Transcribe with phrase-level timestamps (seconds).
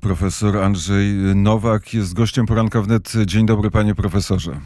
[0.00, 3.12] Profesor Andrzej Nowak jest gościem poranka wnet.
[3.26, 4.60] Dzień dobry, panie profesorze.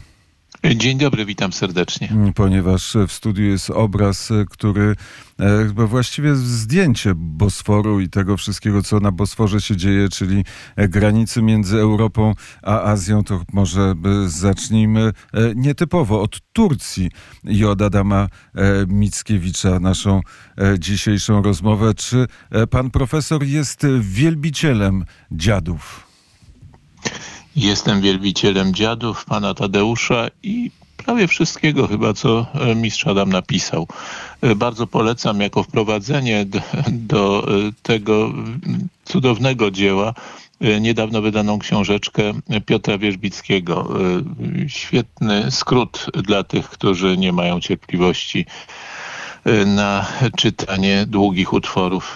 [0.75, 2.09] Dzień dobry, witam serdecznie.
[2.35, 4.95] Ponieważ w studiu jest obraz, który
[5.39, 10.43] e, właściwie zdjęcie Bosforu i tego wszystkiego, co na Bosforze się dzieje, czyli
[10.77, 12.33] granicy między Europą
[12.63, 15.13] a Azją, to może e, zacznijmy e,
[15.55, 17.11] nietypowo od Turcji
[17.43, 18.27] i od Adama
[18.87, 20.21] Mickiewicza, naszą
[20.79, 21.93] dzisiejszą rozmowę.
[21.93, 22.27] Czy
[22.69, 26.07] pan profesor jest wielbicielem dziadów?
[27.57, 33.87] Jestem wielbicielem dziadów, pana Tadeusza i prawie wszystkiego chyba, co e, mistrz Adam napisał.
[34.41, 38.33] E, bardzo polecam jako wprowadzenie do, do e, tego
[39.05, 40.13] cudownego dzieła
[40.81, 42.33] niedawno wydaną książeczkę
[42.65, 43.93] Piotra Wierzbickiego.
[44.67, 48.45] Świetny skrót dla tych, którzy nie mają cierpliwości
[49.65, 50.05] na
[50.37, 52.15] czytanie długich utworów.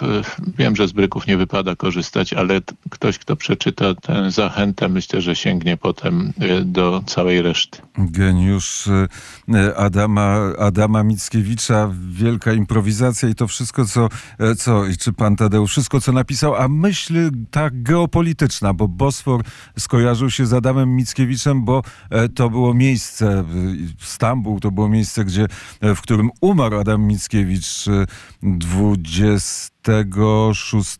[0.58, 5.36] Wiem, że z bryków nie wypada korzystać, ale ktoś, kto przeczyta tę zachętę, myślę, że
[5.36, 7.78] sięgnie potem e, do całej reszty.
[7.98, 15.36] Geniusz e, Adama, Adama Mickiewicza, wielka improwizacja i to wszystko, co, e, co czy pan
[15.36, 19.42] Tadeusz, wszystko, co napisał, a myśl tak geopolityczna, bo Bosfor
[19.78, 21.82] skojarzył się z Adamem Mickiewiczem, bo
[22.34, 23.44] to było miejsce,
[23.98, 25.46] Stambuł to było miejsce, gdzie,
[25.82, 27.84] w którym umarł Adam Mickiewicz Mickiewicz
[28.42, 30.98] 26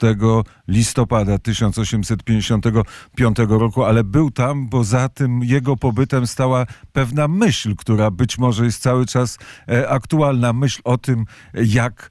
[0.68, 8.10] listopada 1855 roku, ale był tam, bo za tym jego pobytem stała pewna myśl, która
[8.10, 10.52] być może jest cały czas e, aktualna.
[10.52, 12.10] Myśl o tym, jak,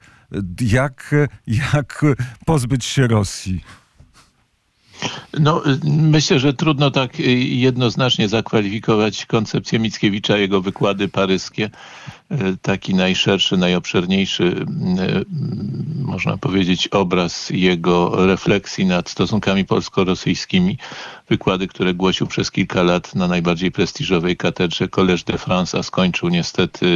[0.60, 1.14] jak,
[1.46, 2.04] jak
[2.46, 3.60] pozbyć się Rosji.
[5.38, 11.70] No, myślę, że trudno tak jednoznacznie zakwalifikować koncepcję Mickiewicza, jego wykłady paryskie.
[12.62, 14.66] Taki najszerszy, najobszerniejszy,
[16.02, 20.78] można powiedzieć, obraz jego refleksji nad stosunkami polsko-rosyjskimi.
[21.28, 26.28] Wykłady, które głosił przez kilka lat na najbardziej prestiżowej katedrze Collège de France, a skończył
[26.28, 26.86] niestety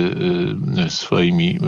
[0.86, 1.58] y, swoimi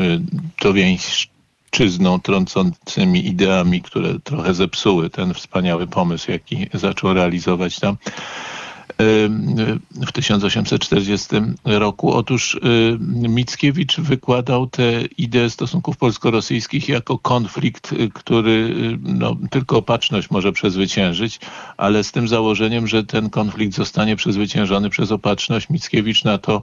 [0.62, 1.28] dowięź
[1.70, 7.96] czyzną trącącymi ideami, które trochę zepsuły ten wspaniały pomysł, jaki zaczął realizować tam
[10.06, 11.26] w 1840
[11.64, 12.12] roku.
[12.12, 12.60] Otóż
[13.28, 21.40] Mickiewicz wykładał te idee stosunków polsko-rosyjskich jako konflikt, który no, tylko opatrzność może przezwyciężyć,
[21.76, 25.70] ale z tym założeniem, że ten konflikt zostanie przezwyciężony przez opatrzność.
[25.70, 26.62] Mickiewicz na to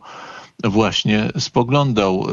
[0.64, 2.28] właśnie spoglądał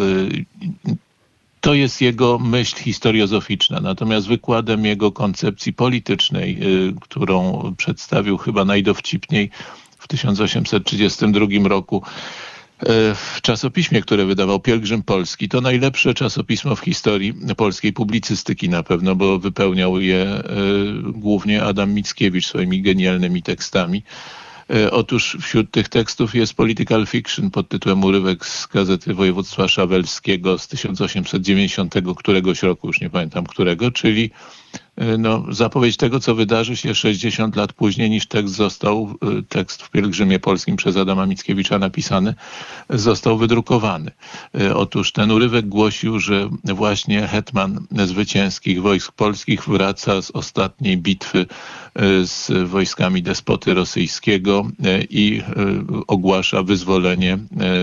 [1.62, 3.80] to jest jego myśl historiozoficzna.
[3.80, 9.50] Natomiast wykładem jego koncepcji politycznej, y, którą przedstawił chyba najdowcipniej
[9.98, 12.02] w 1832 roku
[12.82, 15.48] y, w czasopiśmie, które wydawał Pielgrzym Polski.
[15.48, 20.42] To najlepsze czasopismo w historii polskiej publicystyki na pewno, bo wypełniał je y,
[21.12, 24.02] głównie Adam Mickiewicz swoimi genialnymi tekstami.
[24.72, 30.58] E, otóż wśród tych tekstów jest political fiction pod tytułem Urywek z Gazety Województwa Szawelskiego
[30.58, 34.30] z 1890 któregoś roku, już nie pamiętam którego, czyli
[35.18, 39.90] no, zapowiedź tego, co wydarzy się 60 lat później niż tekst został, e, tekst w
[39.90, 42.34] Pielgrzymie Polskim przez Adama Mickiewicza napisany,
[42.90, 44.10] został wydrukowany.
[44.60, 51.46] E, otóż ten urywek głosił, że właśnie hetman zwycięskich wojsk polskich wraca z ostatniej bitwy
[52.24, 54.68] z wojskami despoty rosyjskiego
[55.10, 55.42] i
[56.06, 57.38] ogłasza wyzwolenie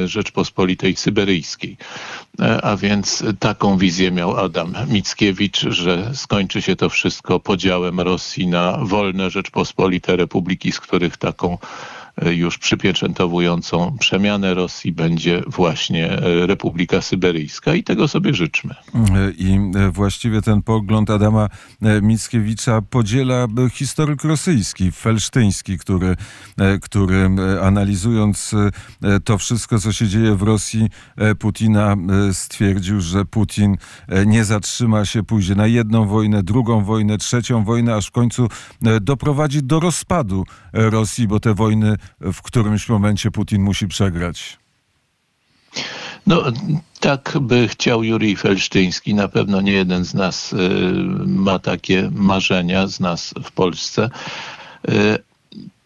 [0.05, 1.77] Rzeczpospolitej Syberyjskiej.
[2.63, 8.77] A więc taką wizję miał Adam Mickiewicz, że skończy się to wszystko podziałem Rosji na
[8.81, 11.57] wolne Rzeczpospolite republiki, z których taką
[12.25, 18.75] już przypieczętowującą przemianę Rosji będzie właśnie e, Republika Syberyjska i tego sobie życzmy.
[19.37, 21.49] I e, właściwie ten pogląd Adama
[21.81, 26.15] e, Mickiewicza podziela historyk rosyjski, felsztyński, który,
[26.81, 27.29] który
[27.61, 28.55] analizując
[29.23, 30.89] to wszystko, co się dzieje w Rosji,
[31.39, 31.95] Putina
[32.31, 33.77] stwierdził, że Putin
[34.25, 38.47] nie zatrzyma się, pójdzie na jedną wojnę, drugą wojnę, trzecią wojnę, aż w końcu
[39.01, 44.57] doprowadzi do rozpadu Rosji, bo te wojny w którymś momencie Putin musi przegrać.
[46.27, 46.43] No,
[46.99, 49.13] tak by chciał Jurij Felsztyński.
[49.13, 50.57] Na pewno nie jeden z nas y,
[51.25, 54.09] ma takie marzenia, z nas w Polsce.
[54.89, 55.28] Y,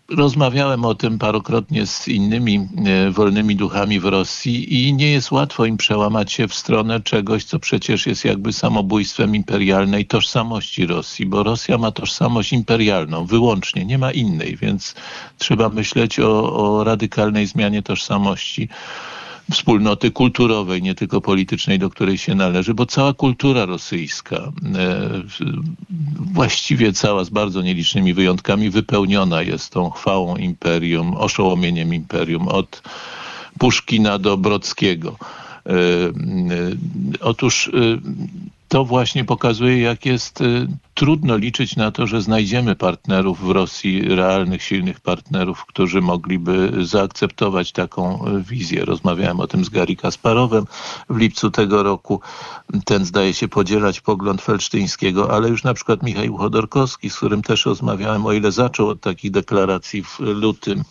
[0.10, 5.66] Rozmawiałem o tym parokrotnie z innymi e, wolnymi duchami w Rosji i nie jest łatwo
[5.66, 11.44] im przełamać się w stronę czegoś, co przecież jest jakby samobójstwem imperialnej tożsamości Rosji, bo
[11.44, 14.96] Rosja ma tożsamość imperialną wyłącznie, nie ma innej, więc
[15.38, 18.70] trzeba myśleć o, o radykalnej zmianie tożsamości
[19.52, 24.52] wspólnoty kulturowej, nie tylko politycznej, do której się należy, bo cała kultura rosyjska, e,
[26.34, 32.82] właściwie cała z bardzo nielicznymi wyjątkami, wypełniona jest tą chwałą imperium, oszołomieniem imperium od
[33.60, 35.18] Puszkina do Brockiego.
[35.66, 35.74] E,
[37.22, 37.72] otóż
[38.74, 40.40] to właśnie pokazuje, jak jest
[40.94, 47.72] trudno liczyć na to, że znajdziemy partnerów w Rosji, realnych, silnych partnerów, którzy mogliby zaakceptować
[47.72, 48.86] taką wizję.
[48.86, 50.66] Rozmawiałem o tym z Gary Kasparowem
[51.10, 52.22] w lipcu tego roku.
[52.86, 57.66] Ten zdaje się podzielać pogląd Felsztyńskiego, ale już na przykład Michał Chodorkowski, z którym też
[57.66, 60.84] rozmawiałem, o ile zaczął od takich deklaracji w lutym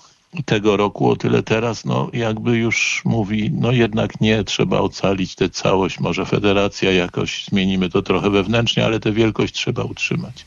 [0.44, 5.48] tego roku, o tyle teraz, no jakby już mówi, no jednak nie, trzeba ocalić tę
[5.48, 10.46] całość, może federacja jakoś, zmienimy to trochę wewnętrznie, ale tę wielkość trzeba utrzymać.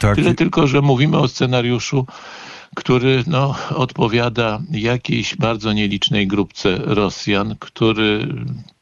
[0.00, 0.16] Tak.
[0.16, 2.06] Tyle tylko, że mówimy o scenariuszu,
[2.74, 8.28] który no, odpowiada jakiejś bardzo nielicznej grupce Rosjan, który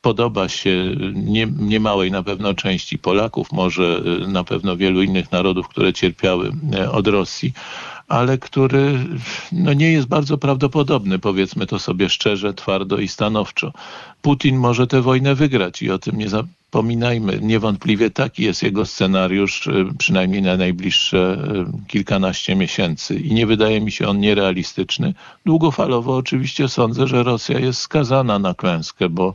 [0.02, 5.92] podoba się nie, niemałej na pewno części Polaków, może na pewno wielu innych narodów, które
[5.92, 7.52] cierpiały e, od Rosji,
[8.10, 8.98] ale który
[9.52, 13.72] no, nie jest bardzo prawdopodobny, powiedzmy to sobie szczerze, twardo i stanowczo.
[14.22, 17.38] Putin może tę wojnę wygrać i o tym nie zapominajmy.
[17.42, 21.38] Niewątpliwie taki jest jego scenariusz, y, przynajmniej na najbliższe
[21.84, 25.14] y, kilkanaście miesięcy i nie wydaje mi się on nierealistyczny.
[25.46, 29.34] Długofalowo oczywiście sądzę, że Rosja jest skazana na klęskę, bo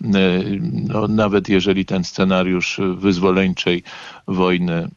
[0.00, 3.82] no, nawet jeżeli ten scenariusz wyzwoleńczej
[4.28, 4.88] wojny, e,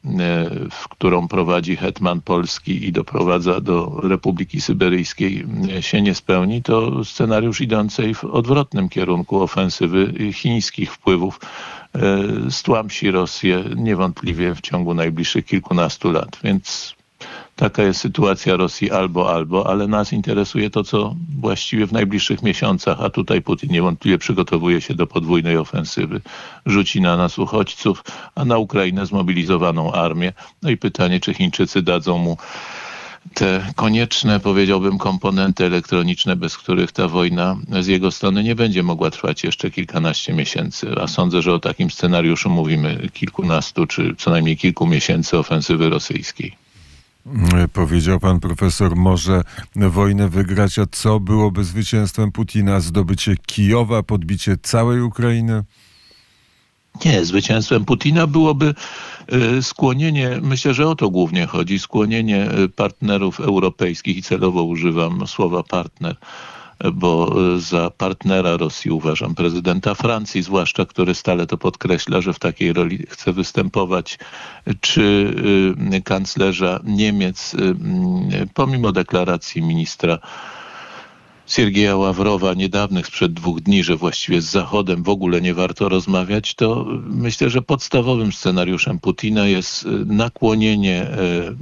[0.71, 5.45] w którą prowadzi hetman Polski i doprowadza do Republiki Syberyjskiej
[5.77, 11.39] e, się nie spełni, to scenariusz idącej w odwrotnym kierunku ofensywy chińskich wpływów
[12.49, 16.39] stłamsi Rosję niewątpliwie w ciągu najbliższych kilkunastu lat.
[16.43, 16.95] Więc
[17.61, 23.01] taka jest sytuacja Rosji albo, albo, ale nas interesuje to, co właściwie w najbliższych miesiącach,
[23.01, 26.21] a tutaj Putin niewątpliwie przygotowuje się do podwójnej ofensywy,
[26.65, 28.03] rzuci na nas uchodźców,
[28.35, 30.33] a na Ukrainę zmobilizowaną armię.
[30.61, 32.37] No i pytanie, czy Chińczycy dadzą mu
[33.33, 39.11] te konieczne, powiedziałbym, komponenty elektroniczne, bez których ta wojna z jego strony nie będzie mogła
[39.11, 40.87] trwać jeszcze kilkanaście miesięcy.
[41.01, 46.60] A sądzę, że o takim scenariuszu mówimy kilkunastu czy co najmniej kilku miesięcy ofensywy rosyjskiej.
[47.73, 49.41] Powiedział pan profesor, może
[49.75, 52.79] wojnę wygrać, a co byłoby zwycięstwem Putina?
[52.79, 55.63] Zdobycie Kijowa, podbicie całej Ukrainy?
[57.05, 58.73] Nie, zwycięstwem Putina byłoby
[59.27, 65.27] e, skłonienie, myślę, że o to głównie chodzi, skłonienie e, partnerów europejskich i celowo używam
[65.27, 66.15] słowa partner,
[66.93, 72.39] bo e, za partnera Rosji uważam prezydenta Francji, zwłaszcza, który stale to podkreśla, że w
[72.39, 74.19] takiej roli chce występować,
[74.81, 75.33] czy
[75.91, 77.57] e, kanclerza Niemiec, e,
[78.53, 80.19] pomimo deklaracji ministra
[81.51, 86.55] Siergieja Ławrowa niedawnych sprzed dwóch dni, że właściwie z Zachodem w ogóle nie warto rozmawiać,
[86.55, 91.53] to myślę, że podstawowym scenariuszem Putina jest e, nakłonienie e, e,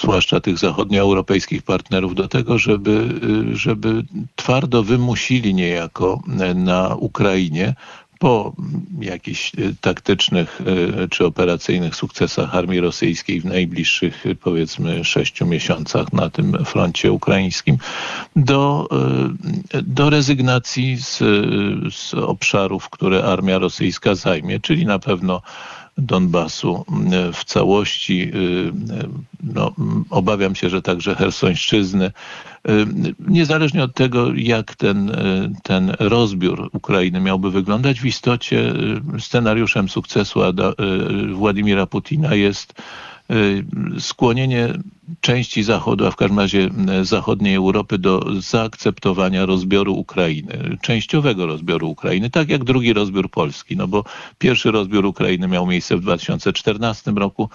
[0.00, 3.20] zwłaszcza tych zachodnioeuropejskich partnerów do tego, żeby,
[3.52, 4.04] żeby
[4.36, 6.22] twardo wymusili niejako
[6.54, 7.74] na Ukrainie
[8.18, 8.52] po
[9.00, 16.12] jakichś e, taktycznych e, czy operacyjnych sukcesach armii rosyjskiej w najbliższych e, powiedzmy sześciu miesiącach
[16.12, 17.76] na tym froncie ukraińskim
[18.36, 18.88] do,
[19.82, 21.18] do rezygnacji z,
[21.94, 25.42] z obszarów, które armia rosyjska zajmie, czyli na pewno
[25.98, 28.22] Donbasu mm, w całości.
[28.22, 28.72] Y, y,
[29.42, 29.72] no,
[30.10, 32.06] obawiam się, że także Hersońszczyzny.
[32.06, 32.86] Y,
[33.28, 35.12] niezależnie od tego, jak ten,
[35.62, 38.72] ten rozbiór Ukrainy miałby wyglądać, w istocie
[39.18, 40.40] scenariuszem sukcesu
[41.34, 42.74] Władimira Putina jest
[43.98, 44.74] skłonienie
[45.20, 46.70] części Zachodu, a w każdym razie
[47.00, 53.76] y, zachodniej Europy do zaakceptowania rozbioru Ukrainy, częściowego rozbioru Ukrainy, tak jak drugi rozbiór Polski,
[53.76, 54.04] no bo
[54.38, 57.48] pierwszy rozbiór Ukrainy miał miejsce w 2014 roku.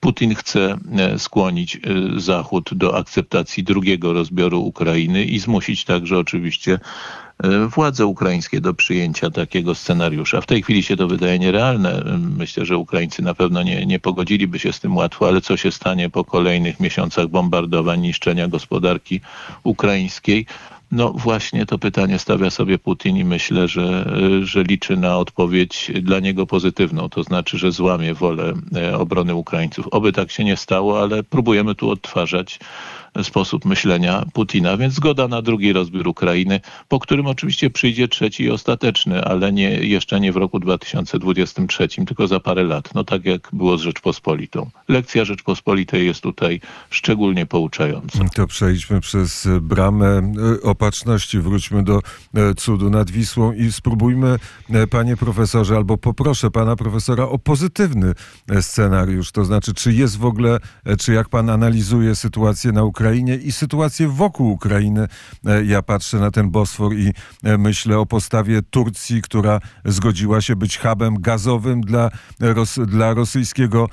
[0.00, 0.78] Putin chce
[1.14, 1.80] y, skłonić
[2.16, 6.78] Zachód do akceptacji drugiego rozbioru Ukrainy i zmusić także oczywiście
[7.68, 10.40] władze ukraińskie do przyjęcia takiego scenariusza.
[10.40, 12.04] W tej chwili się to wydaje nierealne.
[12.38, 15.72] Myślę, że Ukraińcy na pewno nie, nie pogodziliby się z tym łatwo, ale co się
[15.72, 19.20] stanie po kolejnych miesiącach bombardowań, niszczenia gospodarki
[19.64, 20.46] ukraińskiej?
[20.92, 24.06] No właśnie to pytanie stawia sobie Putin i myślę, że,
[24.42, 29.88] że liczy na odpowiedź dla niego pozytywną, to znaczy, że złamie wolę e, obrony Ukraińców.
[29.90, 32.58] Oby tak się nie stało, ale próbujemy tu odtwarzać
[33.22, 38.50] sposób myślenia Putina, więc zgoda na drugi rozbiór Ukrainy, po którym oczywiście przyjdzie trzeci i
[38.50, 42.94] ostateczny, ale nie, jeszcze nie w roku 2023, tylko za parę lat.
[42.94, 44.70] No tak jak było z Rzeczpospolitą.
[44.88, 48.18] Lekcja Rzeczpospolitej jest tutaj szczególnie pouczająca.
[48.34, 52.00] To przejdźmy przez bramę e, opatrzności, wróćmy do
[52.34, 54.38] e, cudu nad Wisłą i spróbujmy,
[54.70, 58.12] e, panie profesorze, albo poproszę pana profesora o pozytywny
[58.60, 60.58] scenariusz, to znaczy, czy jest w ogóle,
[60.98, 63.01] czy jak pan analizuje sytuację na Ukrainie
[63.42, 65.08] i sytuację wokół Ukrainy,
[65.64, 71.20] ja patrzę na ten Bosfor i myślę o postawie Turcji, która zgodziła się być hubem
[71.20, 73.88] gazowym dla, Ros dla rosyjskiego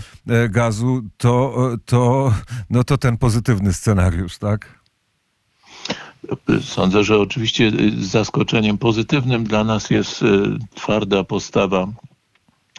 [0.50, 2.34] gazu, to, to,
[2.70, 4.80] no to ten pozytywny scenariusz, tak?
[6.62, 10.26] Sądzę, że oczywiście zaskoczeniem pozytywnym dla nas jest e,
[10.76, 11.88] twarda postawa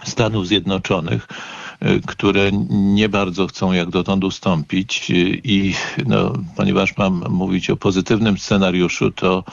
[0.04, 1.69] Stanów Zjednoczonych, e,
[2.06, 5.10] które nie bardzo chcą jak dotąd ustąpić
[5.44, 5.74] i
[6.06, 9.44] no, ponieważ mam mówić o pozytywnym scenariuszu, to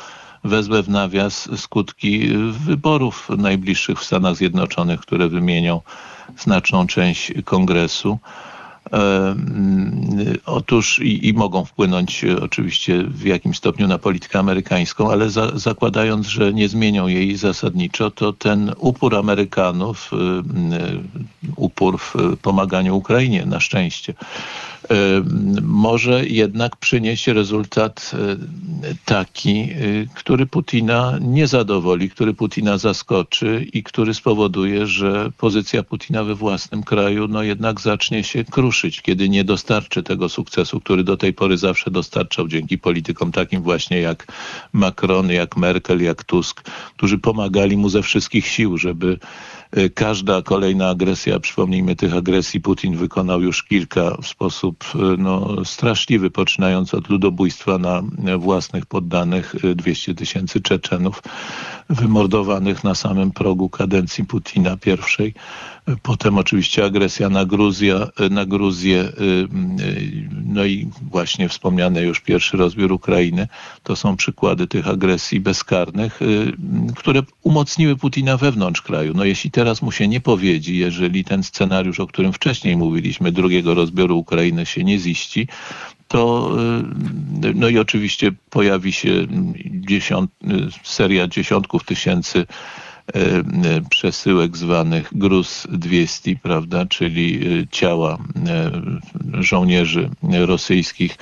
[0.43, 5.81] wezmę w nawias skutki wyborów najbliższych w Stanach Zjednoczonych, które wymienią
[6.38, 8.19] znaczną część kongresu.
[8.94, 9.36] E,
[10.46, 15.51] otóż i, i, mogą wpłynąć e, oczywiście w jakimś stopniu na politykę amerykańską, ale za,
[15.56, 20.17] zakładając, że nie zmienią jej zasadniczo, to ten upór Amerykanów, e,
[21.56, 24.13] upór w pomaganiu Ukrainie na szczęście,
[25.62, 28.12] może jednak przynieść rezultat
[29.06, 29.70] taki,
[30.15, 36.84] który Putina nie zadowoli, który Putina zaskoczy i który spowoduje, że pozycja Putina we własnym
[36.84, 41.57] kraju no jednak zacznie się kruszyć, kiedy nie dostarczy tego sukcesu, który do tej pory
[41.57, 44.27] zawsze dostarczał dzięki politykom takim właśnie jak
[44.74, 46.62] Macron, jak Merkel, jak Tusk,
[46.98, 49.19] którzy pomagali mu ze wszystkich sił, żeby
[49.72, 55.65] E, każda kolejna agresja, przypomnijmy tych agresji, Putin wykonał już kilka w sposób e, no,
[55.65, 58.03] straszliwy, poczynając od ludobójstwa na
[58.38, 61.24] własnych poddanych 200 e, tysięcy Czeczenów
[61.89, 65.34] wymordowanych na samym progu kadencji Putina pierwszej.
[66.01, 69.12] Potem oczywiście agresja na, Gruzję, na Gruzję,
[70.46, 73.48] no i właśnie wspomniany już pierwszy rozbiór Ukrainy.
[73.84, 76.20] To są przykłady tych agresji bezkarnych,
[76.96, 79.13] które umocniły Putina wewnątrz kraju.
[79.15, 83.74] No jeśli teraz mu się nie powiedzi, jeżeli ten scenariusz, o którym wcześniej mówiliśmy, drugiego
[83.74, 85.48] rozbioru Ukrainy się nie ziści,
[86.07, 86.51] to
[87.43, 89.09] y, no i oczywiście pojawi się
[89.65, 90.47] dziesiąt, y,
[90.83, 93.43] seria dziesiątków tysięcy y,
[93.89, 97.39] przesyłek zwanych gruz 200, prawda, czyli
[97.71, 98.17] ciała
[99.33, 100.09] żołnierzy
[100.45, 101.17] rosyjskich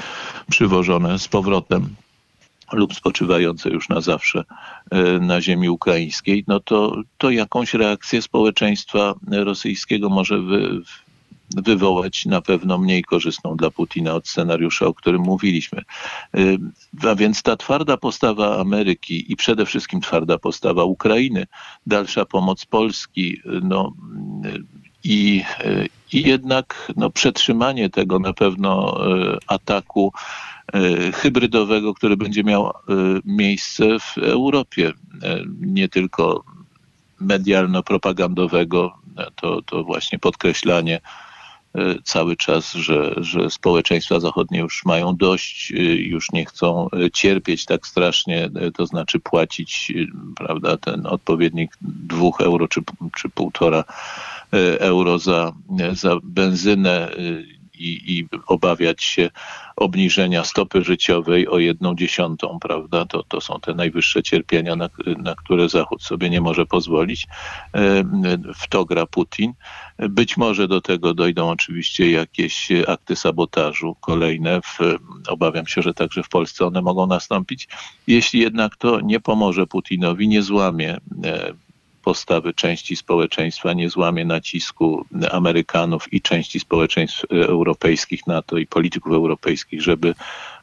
[0.50, 1.96] przywożone z powrotem
[2.72, 4.44] lub spoczywające już na zawsze
[5.22, 10.82] na ziemi ukraińskiej, no to, to jakąś reakcję społeczeństwa rosyjskiego może wy,
[11.56, 15.82] wywołać na pewno mniej korzystną dla Putina od scenariusza, o którym mówiliśmy.
[17.04, 21.48] E, a więc ta twarda postawa Ameryki i przede wszystkim twarda postawa Ukrainy,
[21.88, 23.94] dalsza pomoc Polski, no
[25.04, 25.44] i,
[26.14, 29.00] i jednak no, przetrzymanie tego na pewno
[29.48, 30.14] ataku
[31.14, 32.74] hybrydowego, który będzie miał
[33.25, 34.92] miejsce w Europie,
[35.60, 36.44] nie tylko
[37.22, 38.92] medialno-propagandowego,
[39.36, 41.02] to, to właśnie podkreślanie
[42.03, 48.50] cały czas, że, że społeczeństwa zachodnie już mają dość, już nie chcą cierpieć tak strasznie,
[48.74, 49.94] to znaczy płacić
[50.36, 52.82] prawda, ten odpowiednik dwóch euro czy,
[53.15, 53.84] czy półtora
[54.79, 55.51] euro za,
[55.94, 57.12] za benzynę
[57.79, 59.29] i, i obawiać się
[59.75, 63.05] obniżenia stopy życiowej o jedną dziesiątą, prawda?
[63.05, 67.27] To, to są te najwyższe cierpienia, na, na które Zachód sobie nie może pozwolić.
[67.74, 68.03] E,
[68.55, 69.53] w to gra Putin.
[69.98, 74.62] Być może do tego dojdą oczywiście jakieś akty sabotażu kolejne.
[74.62, 74.79] W,
[75.27, 77.67] obawiam się, że także w Polsce one mogą nastąpić.
[78.08, 81.53] Jeśli jednak to nie pomoże Putinowi, nie złamie e,
[82.06, 89.82] postawy części społeczeństwa, nie złamie nacisku Amerykanów i części społeczeństw europejskich, NATO i polityków europejskich,
[89.82, 90.16] żeby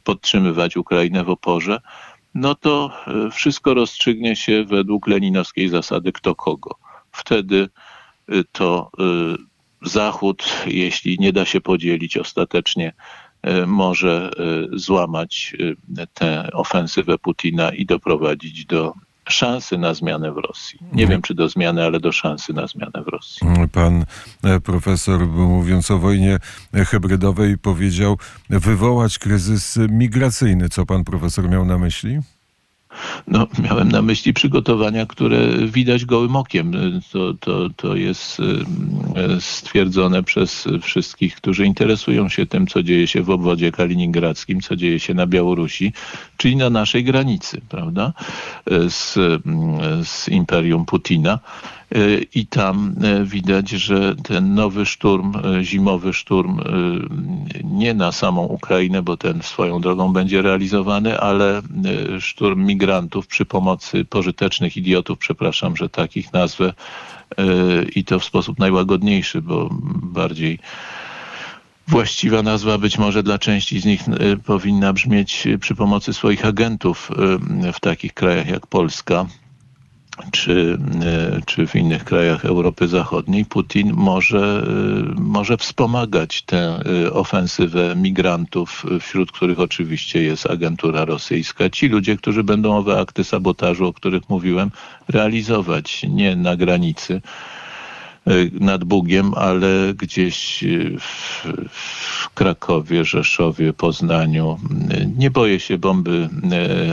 [0.04, 1.80] podtrzymywać Ukrainę w oporze,
[2.34, 6.74] no to e, wszystko rozstrzygnie się według leninowskiej zasady kto kogo.
[7.12, 7.68] Wtedy
[8.28, 9.02] e, to e,
[9.82, 12.92] Zachód, jeśli nie da się podzielić ostatecznie,
[13.66, 14.30] może
[14.72, 15.56] złamać
[16.14, 18.94] tę ofensywę Putina i doprowadzić do
[19.28, 20.78] szansy na zmianę w Rosji.
[20.92, 23.46] Nie wiem, czy do zmiany, ale do szansy na zmianę w Rosji.
[23.72, 24.04] Pan
[24.44, 26.38] e, profesor, mówiąc o wojnie
[26.74, 28.18] hybrydowej, powiedział
[28.50, 30.68] wywołać kryzys migracyjny.
[30.68, 32.18] Co pan profesor miał na myśli?
[33.26, 36.72] No, miałem na myśli przygotowania, które widać gołym okiem.
[37.12, 38.38] To, to, to jest
[39.40, 45.00] stwierdzone przez wszystkich, którzy interesują się tym, co dzieje się w obwodzie kaliningradzkim, co dzieje
[45.00, 45.92] się na Białorusi,
[46.36, 48.12] czyli na naszej granicy, prawda,
[48.70, 49.18] e, z,
[50.08, 51.38] z imperium Putina.
[51.94, 51.98] E,
[52.34, 56.60] I tam widać, że ten nowy szturm, zimowy szturm,
[57.64, 61.62] nie na samą Ukrainę, bo ten swoją drogą będzie realizowany, ale
[62.20, 66.72] szturm migrantów przy pomocy pożytecznych idiotów, przepraszam, że takich nazwę, e,
[67.94, 69.68] i to w sposób najłagodniejszy, bo
[70.02, 70.58] bardziej
[71.88, 77.10] właściwa nazwa być może dla części z nich e, powinna brzmieć przy pomocy swoich agentów
[77.66, 79.26] e, w takich krajach jak Polska
[80.30, 87.12] czy, e, czy w innych krajach Europy Zachodniej, Putin może, e, może wspomagać tę e,
[87.12, 91.70] ofensywę migrantów, wśród których oczywiście jest agentura rosyjska.
[91.70, 94.70] Ci ludzie, którzy będą owe akty sabotażu, o których mówiłem,
[95.08, 97.20] realizować nie na granicy,
[98.60, 100.64] nad Bugiem, ale gdzieś
[101.00, 104.58] w, w Krakowie, Rzeszowie, Poznaniu.
[104.90, 106.28] E, nie boję się bomby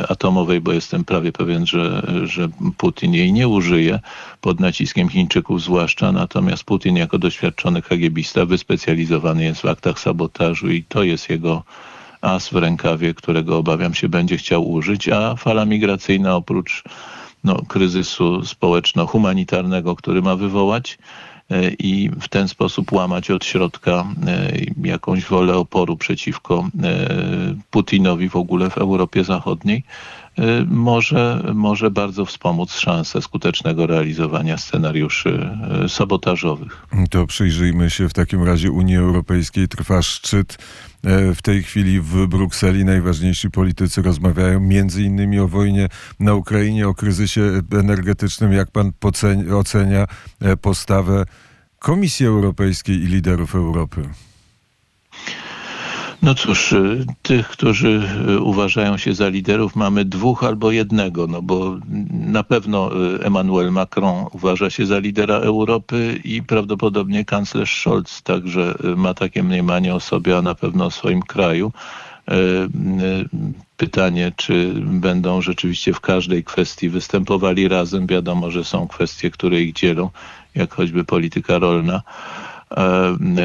[0.09, 3.99] atomowej, bo jestem prawie pewien, że, że Putin jej nie użyje,
[4.41, 10.83] pod naciskiem Chińczyków zwłaszcza, natomiast Putin jako doświadczony kagiebista wyspecjalizowany jest w aktach sabotażu i
[10.83, 11.63] to jest jego
[12.21, 16.83] as w rękawie, którego obawiam się będzie chciał użyć, a fala migracyjna oprócz
[17.43, 21.28] no, kryzysu społeczno-humanitarnego, który ma wywołać e,
[21.79, 24.51] i w ten sposób łamać od środka e,
[24.83, 27.07] jakąś wolę oporu przeciwko e,
[27.71, 29.83] Putinowi w ogóle w Europie Zachodniej,
[30.67, 35.49] może, może bardzo wspomóc szansę skutecznego realizowania scenariuszy
[35.87, 36.85] sabotażowych.
[37.09, 39.67] To przyjrzyjmy się w takim razie Unii Europejskiej.
[39.67, 40.57] Trwa szczyt
[41.03, 45.87] E, w tej chwili w Brukseli najważniejsi politycy rozmawiają między innymi o wojnie
[46.19, 47.41] na Ukrainie, o kryzysie
[47.71, 48.53] energetycznym.
[48.53, 48.91] Jak pan
[49.53, 50.07] ocenia
[50.41, 51.25] e, postawę
[51.79, 54.09] Komisji Europejskiej i liderów Europy?
[56.21, 61.41] No cóż, y, tych, którzy y, uważają się za liderów, mamy dwóch albo jednego, no
[61.41, 61.77] bo
[62.11, 68.75] na pewno y, Emmanuel Macron uważa się za lidera Europy i prawdopodobnie kanclerz Scholz także
[68.95, 71.71] ma takie mniemanie o sobie, a na pewno o swoim kraju.
[73.77, 78.07] Pytanie, czy będą rzeczywiście w każdej kwestii występowali razem.
[78.07, 80.09] Wiadomo, że są kwestie, które ich dzielą,
[80.55, 82.01] jak choćby polityka rolna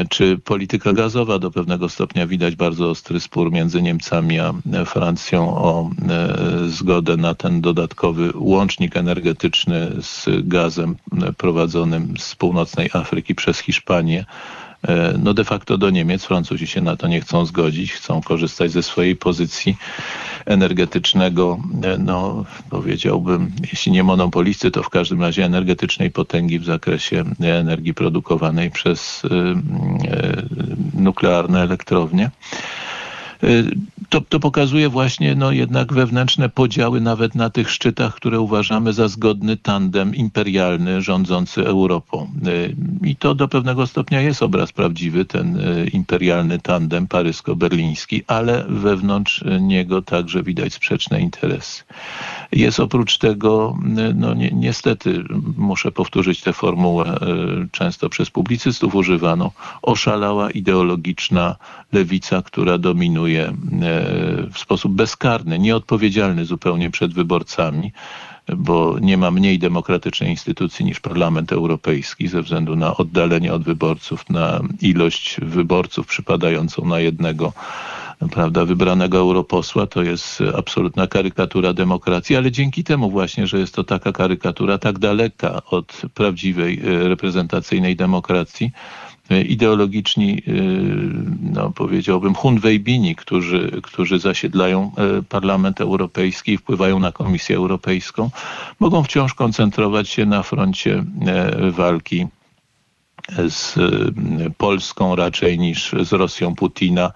[0.09, 1.39] czy polityka gazowa.
[1.39, 4.53] Do pewnego stopnia widać bardzo ostry spór między Niemcami a
[4.85, 10.95] Francją o e, zgodę na ten dodatkowy łącznik energetyczny z gazem
[11.37, 14.64] prowadzonym z północnej Afryki przez Hiszpanię E,
[15.19, 16.25] no de facto do Niemiec.
[16.25, 19.77] Francuzi się na to nie chcą zgodzić, chcą korzystać ze swojej pozycji
[20.45, 27.23] energetycznego, e, no powiedziałbym, jeśli nie monopolisty, to w każdym razie energetycznej potęgi w zakresie
[27.39, 29.29] energii produkowanej przez e,
[30.93, 32.31] nuklearne elektrownie.
[33.45, 33.75] Y,
[34.09, 39.07] to, to pokazuje właśnie no, jednak wewnętrzne podziały nawet na tych szczytach, które uważamy za
[39.07, 42.31] zgodny tandem imperialny rządzący Europą.
[42.47, 48.65] Y, I to do pewnego stopnia jest obraz prawdziwy, ten y, imperialny tandem parysko-berliński, ale
[48.69, 51.83] wewnątrz niego także widać sprzeczne interesy.
[52.55, 53.77] Jest oprócz tego,
[54.15, 55.23] no ni niestety
[55.57, 57.19] muszę powtórzyć tę formułę
[57.71, 61.55] często przez publicystów używaną, oszalała ideologiczna
[61.91, 63.53] lewica, która dominuje E,
[64.51, 67.91] w sposób bezkarny, nieodpowiedzialny zupełnie przed wyborcami,
[68.57, 74.29] bo nie ma mniej demokratycznej instytucji niż Parlament Europejski ze względu na oddalenie od wyborców,
[74.29, 77.53] na ilość wyborców przypadającą na jednego
[78.31, 79.87] prawda, wybranego europosła.
[79.87, 84.99] To jest absolutna karykatura demokracji, ale dzięki temu właśnie, że jest to taka karykatura tak
[84.99, 88.71] daleka od prawdziwej e, reprezentacyjnej demokracji,
[89.29, 90.51] E, ideologiczni, e,
[91.41, 94.91] no powiedziałbym, hunwejbini, którzy, którzy zasiedlają
[95.29, 98.29] Parlament Europejski i wpływają na Komisję Europejską,
[98.79, 101.03] mogą wciąż koncentrować się na froncie
[101.71, 102.27] walki
[103.49, 103.75] z
[104.57, 107.11] Polską raczej niż z Rosją Putina.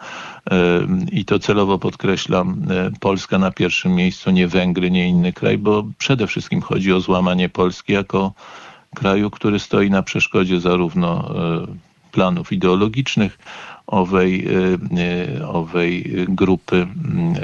[1.12, 2.62] I to celowo podkreślam,
[3.00, 7.50] Polska na pierwszym miejscu, nie Węgry, nie inny kraj, bo przede wszystkim chodzi o złamanie
[7.50, 8.34] Polski jako
[8.96, 11.34] kraju, który stoi na przeszkodzie zarówno
[12.12, 13.40] planów ideologicznych
[13.88, 14.48] owej,
[15.48, 16.88] owej grupy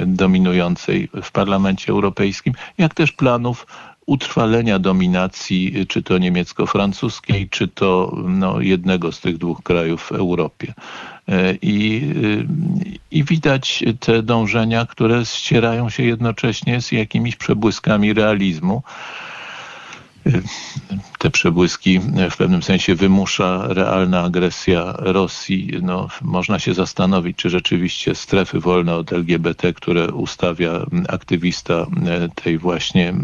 [0.06, 3.66] dominującej w Parlamencie Europejskim, jak też planów
[4.06, 10.74] utrwalenia dominacji, czy to niemiecko-francuskiej, czy to no, jednego z tych dwóch krajów w Europie.
[11.62, 12.02] I,
[13.10, 18.82] I widać te dążenia, które ścierają się jednocześnie z jakimiś przebłyskami realizmu
[21.18, 25.72] te przebłyski w pewnym sensie wymusza realna agresja Rosji.
[25.82, 31.86] No, można się zastanowić, czy rzeczywiście strefy wolne od LGBT, które ustawia aktywista
[32.34, 33.14] tej właśnie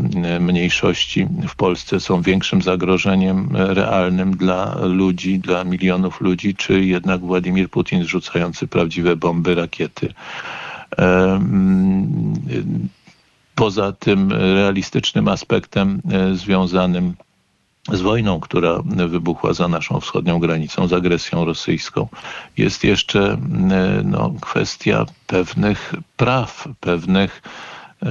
[0.41, 7.71] mniejszości w Polsce są większym zagrożeniem realnym dla ludzi, dla milionów ludzi, czy jednak Władimir
[7.71, 10.15] Putin zrzucający prawdziwe bomby, rakiety
[13.55, 17.15] poza tym realistycznym aspektem e, związanym
[17.93, 22.09] z wojną, która wybuchła za naszą wschodnią granicą, z agresją rosyjską,
[22.57, 23.38] jest jeszcze e,
[24.05, 27.43] no, kwestia pewnych praw, pewnych
[28.03, 28.09] e,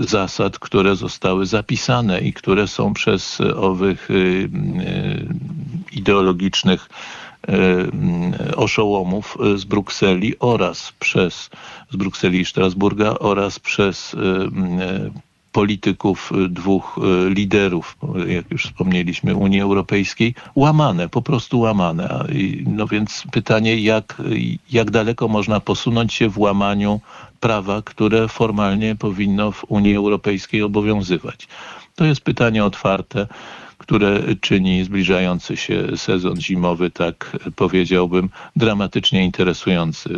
[0.00, 4.08] zasad, które zostały zapisane i które są przez owych
[5.92, 6.88] ideologicznych
[8.56, 11.50] oszołomów z Brukseli oraz przez
[11.90, 15.10] z Brukseli i Strasburga oraz przez y, y,
[15.52, 17.96] polityków dwóch liderów,
[18.26, 22.24] jak już wspomnieliśmy, Unii Europejskiej, łamane, po prostu łamane.
[22.66, 24.22] No więc pytanie, jak,
[24.70, 27.00] jak daleko można posunąć się w łamaniu
[27.40, 31.48] prawa, które formalnie powinno w Unii Europejskiej obowiązywać.
[31.94, 33.26] To jest pytanie otwarte
[33.78, 40.10] które czyni zbliżający się sezon zimowy, tak powiedziałbym, dramatycznie interesujący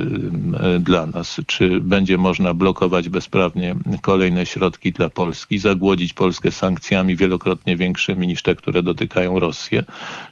[0.60, 1.40] e, dla nas.
[1.46, 8.42] Czy będzie można blokować bezprawnie kolejne środki dla Polski, zagłodzić Polskę sankcjami wielokrotnie większymi niż
[8.42, 9.84] te, które dotykają Rosję,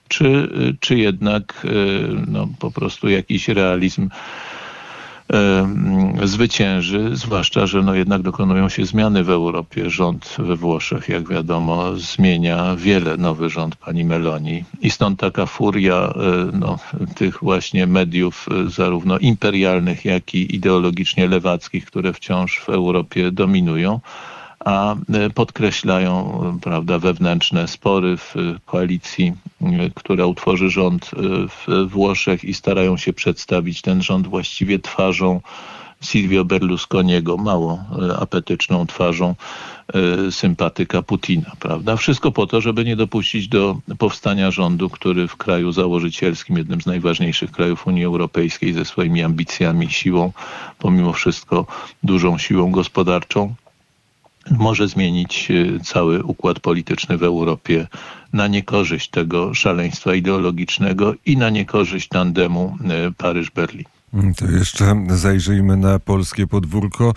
[0.09, 0.49] czy,
[0.81, 1.69] czy jednak e,
[2.27, 4.09] no, po prostu jakiś realizm
[6.25, 9.91] zwycięży, zwłaszcza, że no jednak dokonują się zmiany w Europie.
[9.91, 15.97] Rząd we Włoszech, jak wiadomo, zmienia wiele nowy rząd pani Meloni i stąd taka furia
[15.97, 16.12] e,
[16.59, 16.79] no,
[17.14, 24.01] tych właśnie mediów, e, zarówno imperialnych, jak i ideologicznie lewackich, które wciąż w Europie dominują
[24.64, 28.35] a e, podkreślają prawda, wewnętrzne spory w
[28.66, 31.18] koalicji, e, która utworzy rząd e,
[31.49, 35.40] w Włoszech i starają się przedstawić ten rząd właściwie twarzą
[36.01, 37.85] Silvio Berlusconiego, mało
[38.18, 39.35] apetyczną twarzą
[40.31, 41.97] sympatyka Putina, prawda?
[41.97, 46.87] Wszystko po to, żeby nie dopuścić do powstania rządu, który w kraju założycielskim, jednym z
[46.87, 50.33] najważniejszych krajów Unii Europejskiej ze swoimi ambicjami, siłą,
[50.79, 51.66] pomimo wszystko
[52.03, 53.55] dużą siłą gospodarczą,
[54.50, 57.87] może zmienić e, cały układ polityczny w Europie
[58.32, 63.84] na niekorzyść tego szaleństwa ideologicznego i na niekorzyść tandemu e, Paryż-Berlin.
[64.14, 67.14] Mm, to jeszcze zajrzyjmy na polskie podwórko.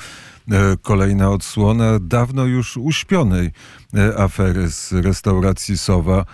[0.52, 3.52] E, kolejna odsłona dawno już uśpionej
[4.18, 6.26] afery z restauracji Sowa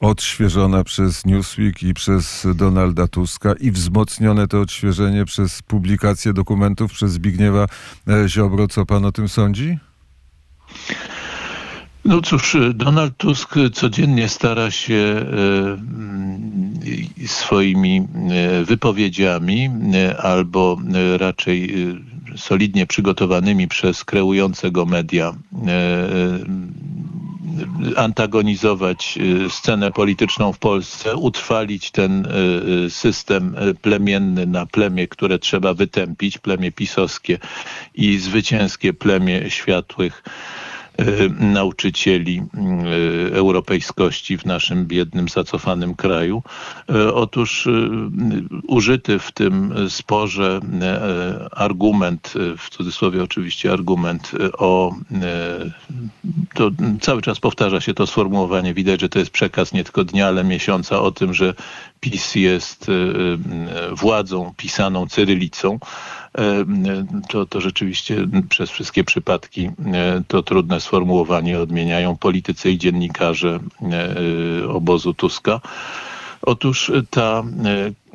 [0.00, 7.12] odświeżona przez Newsweek i przez Donalda Tuska i wzmocnione to odświeżenie przez publikację dokumentów przez
[7.12, 7.66] Zbigniewa
[8.08, 8.68] e, Ziobro.
[8.68, 9.78] Co pan o tym sądzi?
[12.04, 15.26] No cóż, Donald Tusk codziennie stara się
[17.24, 18.08] e, swoimi
[18.64, 19.70] wypowiedziami
[20.18, 20.76] albo
[21.16, 21.74] raczej
[22.36, 25.34] solidnie przygotowanymi przez kreującego media
[27.96, 32.28] antagonizować y, scenę polityczną w Polsce, utrwalić ten
[32.88, 37.38] system plemienny na plemię, które trzeba wytępić, plemię pisowskie
[37.94, 40.22] i zwycięskie plemię światłych.
[40.26, 40.61] E,
[41.40, 46.42] nauczycieli e, europejskości w naszym biednym, zacofanym kraju.
[46.90, 47.68] E, otóż
[48.66, 50.60] użyty w tym sporze
[51.50, 54.94] argument, w cudzysłowie oczywiście argument o
[56.54, 60.26] to cały czas powtarza się to sformułowanie, widać, że to jest przekaz nie tylko dnia,
[60.26, 61.54] ale miesiąca o tym, że
[62.00, 62.90] PiS jest
[63.92, 65.78] władzą pisaną cyrylicą
[67.28, 69.70] to, to rzeczywiście przez wszystkie przypadki
[70.28, 73.60] to trudne sformułowanie odmieniają politycy i dziennikarze
[74.68, 75.60] obozu Tuska.
[76.42, 77.42] Otóż ta,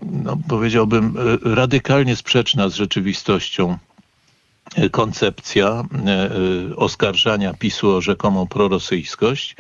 [0.02, 3.78] no powiedziałbym, radykalnie sprzeczna z rzeczywistością
[4.92, 5.84] koncepcja
[6.76, 9.56] oskarżania PiSu o rzekomą prorosyjskość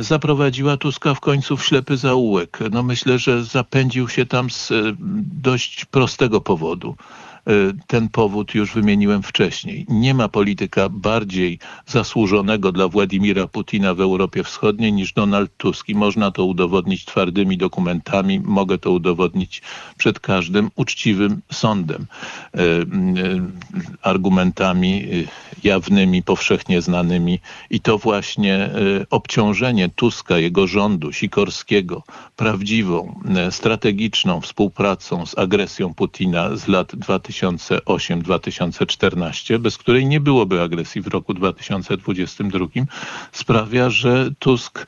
[0.00, 2.58] zaprowadziła Tuska w końcu w ślepy zaułek.
[2.70, 4.72] No myślę, że zapędził się tam z
[5.42, 6.96] dość prostego powodu.
[7.86, 9.86] Ten powód już wymieniłem wcześniej.
[9.88, 15.94] Nie ma polityka bardziej zasłużonego dla Władimira Putina w Europie Wschodniej niż Donald Tusk i
[15.94, 18.40] można to udowodnić twardymi dokumentami.
[18.40, 19.62] Mogę to udowodnić
[19.96, 22.06] przed każdym uczciwym sądem.
[24.02, 25.04] Argumentami
[25.64, 27.40] jawnymi, powszechnie znanymi.
[27.70, 28.70] I to właśnie
[29.10, 32.02] obciążenie Tuska, jego rządu, Sikorskiego,
[32.36, 41.06] prawdziwą, strategiczną współpracą z agresją Putina z lat 2008-2014, bez której nie byłoby agresji w
[41.06, 42.66] roku 2022,
[43.32, 44.86] sprawia, że Tusk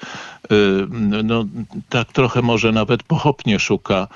[1.24, 1.44] no,
[1.88, 4.08] tak trochę może nawet pochopnie szuka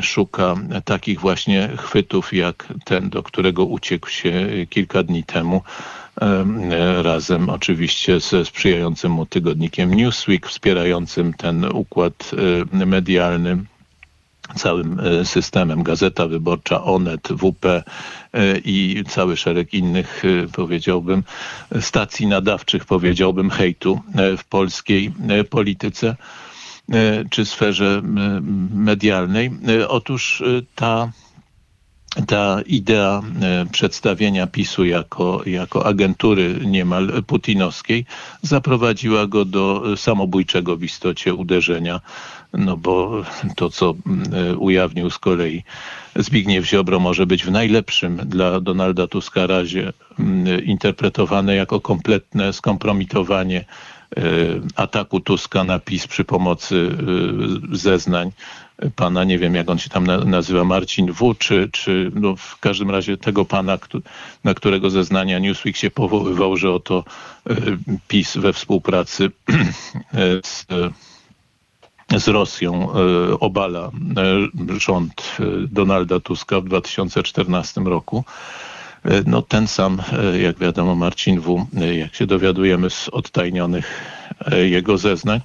[0.00, 5.62] szuka takich właśnie chwytów jak ten, do którego uciekł się kilka dni temu
[7.02, 12.30] razem oczywiście ze sprzyjającym mu tygodnikiem Newsweek, wspierającym ten układ
[12.72, 13.64] medialny
[14.56, 15.82] całym systemem.
[15.82, 17.84] Gazeta Wyborcza, Onet, WP
[18.64, 21.22] i cały szereg innych, powiedziałbym,
[21.80, 24.00] stacji nadawczych, powiedziałbym, hejtu
[24.38, 25.12] w polskiej
[25.50, 26.16] polityce
[27.30, 28.02] czy sferze
[28.70, 29.50] medialnej.
[29.88, 30.42] Otóż
[30.74, 31.12] ta
[32.26, 38.06] ta idea e, przedstawienia PiSu jako, jako agentury niemal putinowskiej
[38.42, 42.00] zaprowadziła go do samobójczego w istocie uderzenia,
[42.52, 43.22] no bo
[43.56, 43.94] to, co
[44.32, 45.64] e, ujawnił z kolei
[46.16, 49.92] Zbigniew Ziobro może być w najlepszym dla Donalda Tuska razie
[50.64, 53.64] interpretowane jako kompletne skompromitowanie e,
[54.76, 56.96] ataku Tuska na PiS przy pomocy
[57.72, 58.30] zeznań
[58.96, 62.90] pana, nie wiem jak on się tam nazywa, Marcin W., czy, czy no w każdym
[62.90, 63.78] razie tego pana,
[64.44, 67.04] na którego zeznania Newsweek się powoływał, że oto
[67.50, 67.54] e,
[68.08, 69.30] PiS we współpracy
[70.44, 70.66] z,
[72.16, 73.90] z Rosją e, obala e,
[74.80, 75.36] rząd
[75.70, 78.24] Donalda Tuska w 2014 roku.
[79.26, 80.02] No ten sam,
[80.40, 84.00] jak wiadomo, Marcin W., jak się dowiadujemy z odtajnionych
[84.62, 85.40] jego zeznań,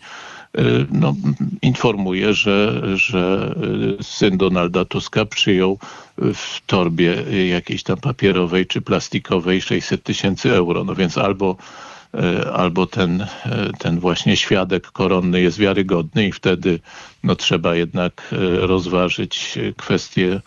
[0.91, 1.15] no,
[1.61, 3.55] informuje, że, że
[4.01, 5.79] syn Donalda Tuska przyjął
[6.17, 7.15] w torbie
[7.49, 10.83] jakiejś tam papierowej czy plastikowej 600 tysięcy euro.
[10.83, 11.55] No więc albo
[12.53, 13.25] albo ten,
[13.79, 16.79] ten właśnie świadek koronny jest wiarygodny i wtedy
[17.23, 20.41] no, trzeba jednak rozważyć kwestię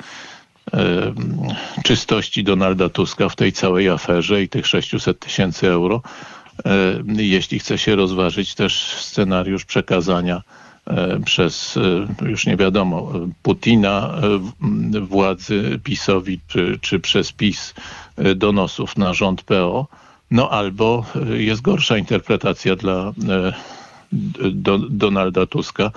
[1.85, 6.03] czystości Donalda Tuska w tej całej aferze i tych 600 tysięcy euro,
[6.65, 10.43] E, jeśli chce się rozważyć też scenariusz przekazania
[10.87, 11.77] e, przez,
[12.23, 14.15] e, już nie wiadomo, Putina
[15.03, 17.75] władzy PiSowi, czy, czy przez PiS
[18.37, 19.87] donosów na rząd PO,
[20.31, 23.13] no albo jest gorsza interpretacja dla
[24.43, 25.91] do, Donalda Tuska,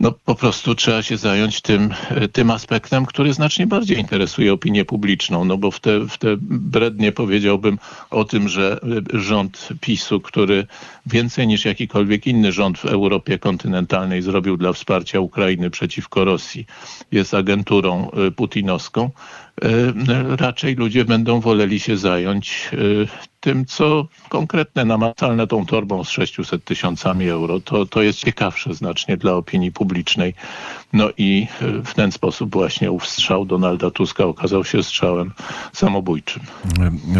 [0.00, 1.94] no po prostu trzeba się zająć tym,
[2.32, 7.12] tym aspektem, który znacznie bardziej interesuje opinię publiczną, no bo w te, w te brednie
[7.12, 7.78] powiedziałbym
[8.10, 8.80] o tym, że
[9.12, 10.66] rząd PiSu, który
[11.06, 16.66] więcej niż jakikolwiek inny rząd w Europie kontynentalnej zrobił dla wsparcia Ukrainy przeciwko Rosji,
[17.12, 19.10] jest agenturą y, putinowską,
[20.38, 23.08] raczej ludzie będą woleli się zająć y,
[23.40, 27.60] tym, co konkretne, namacalne tą torbą z 600 tysiącami euro.
[27.60, 30.34] To, to jest ciekawsze znacznie dla opinii publicznej.
[30.92, 31.46] No i
[31.84, 35.32] w ten sposób właśnie ów strzał Donalda Tuska okazał się strzałem
[35.72, 36.42] samobójczym.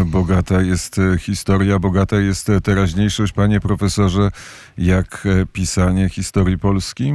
[0.06, 4.30] Bogata jest historia, bogata jest teraźniejszość, panie profesorze,
[4.78, 7.14] jak pisanie historii Polski?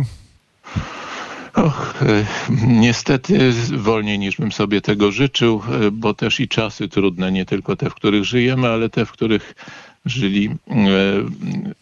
[1.55, 2.25] Och, e,
[2.67, 7.75] niestety wolniej niż bym sobie tego życzył, e, bo też i czasy trudne, nie tylko
[7.75, 9.55] te, w których żyjemy, ale te, w których
[10.05, 10.73] żyli e,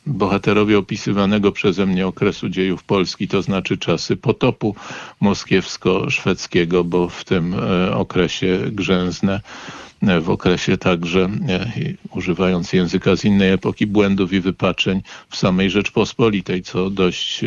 [0.06, 4.76] bohaterowie opisywanego przeze mnie okresu dziejów Polski, to znaczy czasy potopu
[5.22, 7.56] moskiewsko-szwedzkiego, bo w tym
[7.94, 9.42] okresie grzęzne
[10.22, 11.30] w okresie także,
[12.12, 17.42] używając języka z innej epoki, błędów i wypaczeń w samej Rzeczpospolitej, co dość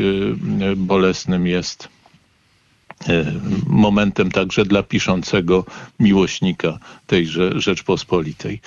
[0.77, 1.96] bolesnym jest
[3.67, 5.65] momentem także dla piszącego
[6.01, 8.61] miłośnika tejże Rzeczpospolitej.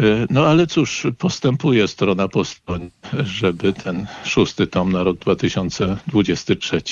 [0.00, 2.90] E, no ale cóż, postępuje strona po stronie,
[3.24, 6.82] żeby ten szósty tom na rok 2023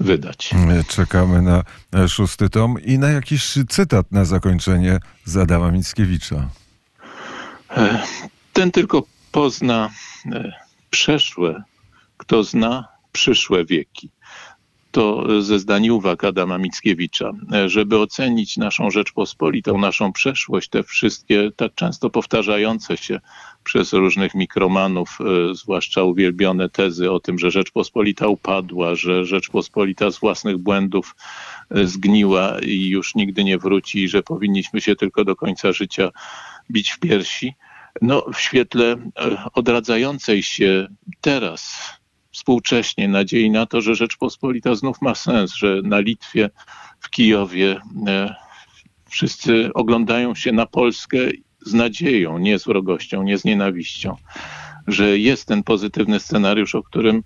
[0.00, 0.50] wydać.
[0.88, 1.62] Czekamy na
[2.08, 6.48] szósty tom i na jakiś cytat na zakończenie z Adama Mickiewicza.
[7.76, 8.02] E,
[8.52, 9.90] ten tylko pozna
[10.90, 11.62] przeszłe,
[12.16, 14.10] kto zna przyszłe wieki
[14.94, 17.32] to ze zdań uwag Adama Mickiewicza,
[17.66, 23.20] żeby ocenić naszą Rzeczpospolitą, naszą przeszłość, te wszystkie tak często powtarzające się
[23.64, 30.18] przez różnych mikromanów, e, zwłaszcza uwielbione tezy o tym, że Rzeczpospolita upadła, że Rzeczpospolita z
[30.18, 31.16] własnych błędów
[31.70, 36.10] zgniła i już nigdy nie wróci, że powinniśmy się tylko do końca życia
[36.70, 37.54] bić w piersi.
[38.02, 38.96] No, w świetle
[39.54, 40.88] odradzającej się
[41.20, 41.92] teraz
[42.44, 46.50] współcześnie nadziei na to, że Rzeczpospolita znów ma sens, że na Litwie,
[47.00, 47.80] w Kijowie
[49.08, 51.18] wszyscy oglądają się na Polskę
[51.60, 54.16] z nadzieją, nie z wrogością, nie z nienawiścią.
[54.86, 57.22] Że jest ten pozytywny scenariusz, o którym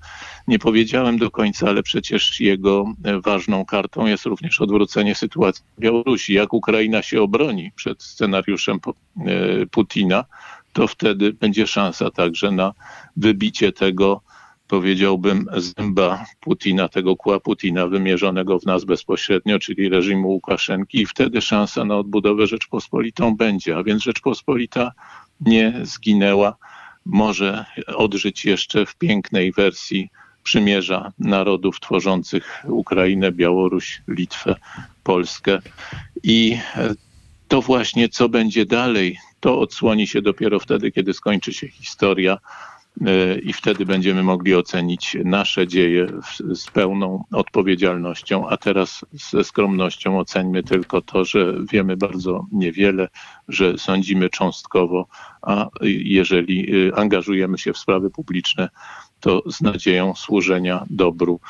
[0.48, 2.84] nie powiedziałem do końca, ale przecież jego
[3.24, 6.34] ważną kartą jest również odwrócenie sytuacji w Białorusi.
[6.34, 10.24] Jak Ukraina się obroni przed scenariuszem e, Putina,
[10.72, 12.74] to wtedy będzie szansa także na
[13.16, 14.22] wybicie tego
[14.68, 21.00] powiedziałbym, zęba Putina, tego kła Putina wymierzonego w nas bezpośrednio, czyli reżimu Łukaszenki.
[21.00, 24.92] I wtedy szansa na odbudowę Rzeczpospolitą będzie, a więc Rzeczpospolita
[25.40, 26.56] nie zginęła,
[27.06, 30.10] może odżyć jeszcze w pięknej wersji
[30.42, 34.56] przymierza narodów tworzących Ukrainę, Białoruś, Litwę,
[35.02, 35.58] Polskę.
[36.22, 36.58] I
[37.48, 42.38] to właśnie co będzie dalej, to odsłoni się dopiero wtedy, kiedy skończy się historia
[43.42, 46.06] i wtedy będziemy mogli ocenić nasze dzieje
[46.54, 53.08] z pełną odpowiedzialnością, a teraz ze skromnością oceńmy tylko to, że wiemy bardzo niewiele,
[53.48, 55.06] że sądzimy cząstkowo,
[55.42, 58.68] a jeżeli y, angażujemy się w sprawy publiczne,
[59.20, 61.40] to z nadzieją służenia dobru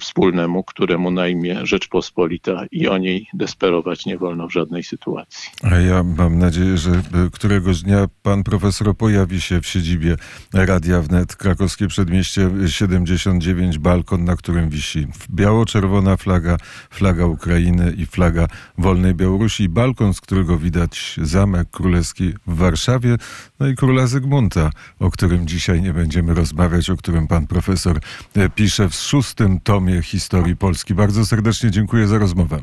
[0.00, 5.50] wspólnemu, któremu na imię Rzeczpospolita i o niej desperować nie wolno w żadnej sytuacji.
[5.62, 10.16] A ja mam nadzieję, że któregoś dnia pan profesor pojawi się w siedzibie
[10.54, 16.56] Radia Wnet, krakowskie przedmieście 79, balkon, na którym wisi biało-czerwona flaga,
[16.90, 18.46] flaga Ukrainy i flaga
[18.78, 23.16] wolnej Białorusi, balkon, z którego widać Zamek Królewski w Warszawie,
[23.60, 28.00] no i króla Zygmunta, o którym dzisiaj nie będziemy rozmawiać, o którym pan profesor
[28.36, 30.94] e, pisze w szóstym tomie historii Polski.
[30.94, 32.62] Bardzo serdecznie dziękuję za rozmowę.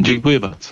[0.00, 0.68] Dziękuję bardzo.